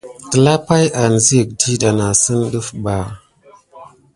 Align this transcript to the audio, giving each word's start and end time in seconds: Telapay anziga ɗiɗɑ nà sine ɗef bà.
Telapay 0.29 0.85
anziga 1.01 1.51
ɗiɗɑ 1.59 1.89
nà 1.97 2.05
sine 2.21 2.45
ɗef 2.53 2.67
bà. 2.83 2.95